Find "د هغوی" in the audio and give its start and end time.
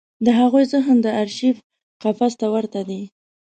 0.25-0.63